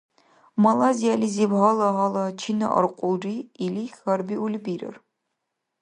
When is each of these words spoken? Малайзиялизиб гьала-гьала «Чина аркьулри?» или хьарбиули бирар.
Малайзиялизиб 0.63 1.51
гьала-гьала 1.59 2.23
«Чина 2.39 2.67
аркьулри?» 2.79 3.37
или 3.65 3.83
хьарбиули 3.97 4.59
бирар. 4.65 4.95